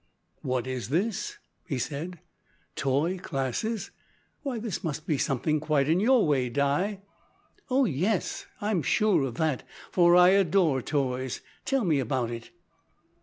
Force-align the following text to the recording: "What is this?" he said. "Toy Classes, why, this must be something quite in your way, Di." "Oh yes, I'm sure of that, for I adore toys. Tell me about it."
"What 0.41 0.65
is 0.65 0.89
this?" 0.89 1.37
he 1.63 1.77
said. 1.77 2.17
"Toy 2.75 3.19
Classes, 3.19 3.91
why, 4.41 4.57
this 4.57 4.83
must 4.83 5.05
be 5.05 5.19
something 5.19 5.59
quite 5.59 5.87
in 5.87 5.99
your 5.99 6.25
way, 6.25 6.49
Di." 6.49 7.01
"Oh 7.69 7.85
yes, 7.85 8.47
I'm 8.61 8.81
sure 8.81 9.21
of 9.21 9.35
that, 9.35 9.61
for 9.91 10.15
I 10.15 10.29
adore 10.29 10.81
toys. 10.81 11.41
Tell 11.65 11.83
me 11.85 11.99
about 11.99 12.31
it." 12.31 12.49